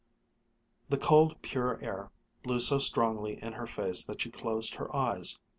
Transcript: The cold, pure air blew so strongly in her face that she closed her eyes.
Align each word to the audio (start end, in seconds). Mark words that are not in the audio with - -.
The 0.89 0.97
cold, 0.97 1.39
pure 1.43 1.79
air 1.79 2.09
blew 2.41 2.59
so 2.59 2.79
strongly 2.79 3.33
in 3.43 3.53
her 3.53 3.67
face 3.67 4.03
that 4.05 4.21
she 4.21 4.31
closed 4.31 4.73
her 4.77 4.89
eyes. 4.95 5.37